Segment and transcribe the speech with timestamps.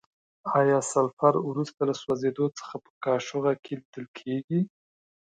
[0.59, 4.59] آیا سلفر وروسته له سوځیدو څخه په قاشوغه کې لیدل کیږي؟